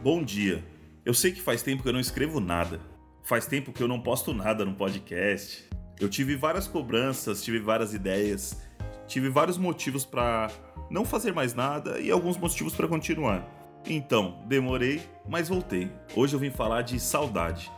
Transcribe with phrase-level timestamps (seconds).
[0.00, 0.64] Bom dia.
[1.04, 2.80] Eu sei que faz tempo que eu não escrevo nada.
[3.24, 5.68] Faz tempo que eu não posto nada no podcast.
[5.98, 8.62] Eu tive várias cobranças, tive várias ideias,
[9.08, 10.52] tive vários motivos para
[10.88, 13.44] não fazer mais nada e alguns motivos para continuar.
[13.84, 15.90] Então, demorei, mas voltei.
[16.14, 17.68] Hoje eu vim falar de saudade.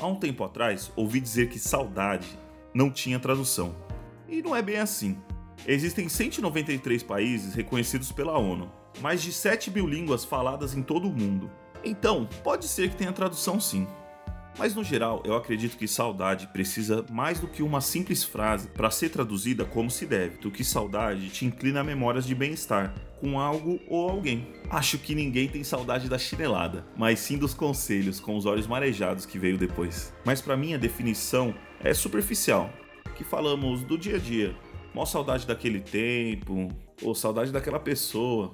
[0.00, 2.26] Há um tempo atrás, ouvi dizer que saudade
[2.74, 3.72] não tinha tradução.
[4.28, 5.16] E não é bem assim.
[5.66, 8.70] Existem 193 países reconhecidos pela ONU,
[9.00, 11.50] mais de 7 mil línguas faladas em todo o mundo.
[11.84, 13.86] Então, pode ser que tenha tradução sim.
[14.58, 18.90] Mas no geral, eu acredito que saudade precisa mais do que uma simples frase para
[18.90, 23.40] ser traduzida como se deve, do que saudade te inclina a memórias de bem-estar com
[23.40, 24.46] algo ou alguém.
[24.68, 29.24] Acho que ninguém tem saudade da chinelada, mas sim dos conselhos com os olhos marejados
[29.24, 30.12] que veio depois.
[30.24, 32.70] Mas para mim a definição é superficial,
[33.16, 34.54] que falamos do dia a dia,
[34.94, 36.68] Mó saudade daquele tempo,
[37.02, 38.52] ou saudade daquela pessoa.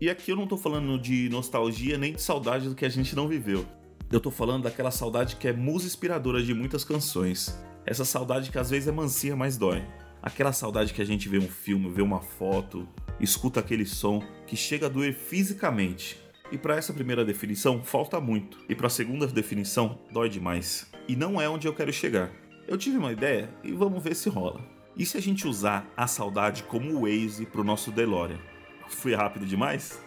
[0.00, 3.16] E aqui eu não tô falando de nostalgia nem de saudade do que a gente
[3.16, 3.64] não viveu.
[4.12, 7.58] Eu tô falando daquela saudade que é musa inspiradora de muitas canções.
[7.84, 9.82] Essa saudade que às vezes é mansinha, mas dói.
[10.22, 12.86] Aquela saudade que a gente vê um filme, vê uma foto,
[13.18, 16.18] escuta aquele som que chega a doer fisicamente.
[16.50, 20.90] E para essa primeira definição falta muito, e para a segunda definição dói demais.
[21.06, 22.30] E não é onde eu quero chegar.
[22.66, 24.77] Eu tive uma ideia e vamos ver se rola.
[24.98, 28.40] E se a gente usar a saudade como Waze para o nosso DeLorean?
[28.88, 30.02] Fui rápido demais?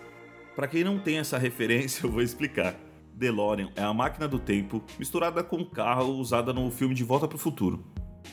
[0.54, 2.76] Para quem não tem essa referência, eu vou explicar.
[3.14, 7.38] DeLorean é a máquina do tempo misturada com carro usada no filme De Volta para
[7.38, 7.86] o Futuro.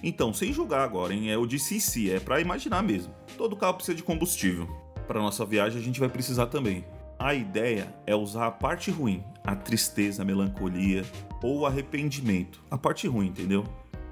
[0.02, 1.30] Então, sem julgar agora, hein?
[1.30, 3.14] É o de si, é para imaginar mesmo.
[3.36, 4.66] Todo carro precisa de combustível.
[5.06, 6.84] Para nossa viagem a gente vai precisar também.
[7.20, 11.04] A ideia é usar a parte ruim, a tristeza, a melancolia
[11.40, 12.60] ou o arrependimento.
[12.68, 13.64] A parte ruim, entendeu?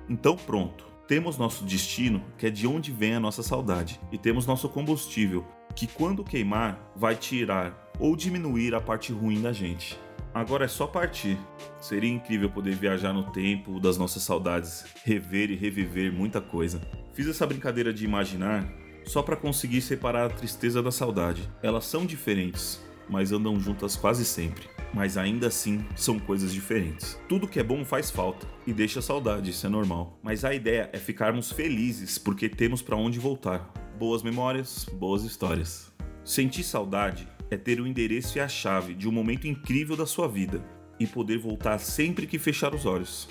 [0.09, 0.96] Então pronto.
[1.07, 5.47] Temos nosso destino, que é de onde vem a nossa saudade, e temos nosso combustível,
[5.77, 9.97] que quando queimar vai tirar ou diminuir a parte ruim da gente.
[10.35, 11.39] Agora é só partir.
[11.81, 16.81] Seria incrível poder viajar no tempo das nossas saudades, rever e reviver muita coisa.
[17.15, 18.69] Fiz essa brincadeira de imaginar
[19.05, 21.49] só para conseguir separar a tristeza da saudade.
[21.63, 27.21] Elas são diferentes, mas andam juntas quase sempre mas ainda assim são coisas diferentes.
[27.29, 30.19] Tudo que é bom faz falta e deixa saudade, isso é normal.
[30.23, 33.71] Mas a ideia é ficarmos felizes porque temos para onde voltar.
[33.99, 35.93] Boas memórias, boas histórias.
[36.25, 40.27] Sentir saudade é ter o endereço e a chave de um momento incrível da sua
[40.27, 40.65] vida
[40.99, 43.29] e poder voltar sempre que fechar os olhos.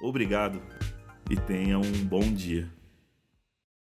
[0.00, 0.62] Obrigado
[1.30, 2.73] e tenha um bom dia.